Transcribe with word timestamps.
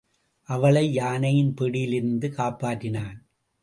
அவளை 0.49 0.93
யானையின் 0.93 1.53
பிடியிலிருந்து 1.53 2.33
காப்பாற்றினான். 2.37 3.17